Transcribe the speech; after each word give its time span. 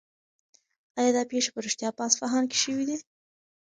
آیا 0.99 1.11
دا 1.17 1.23
پېښې 1.31 1.49
په 1.53 1.59
رښتیا 1.65 1.89
په 1.93 2.01
اصفهان 2.09 2.43
کې 2.51 2.57
شوې 2.63 2.83
دي؟ 2.89 2.97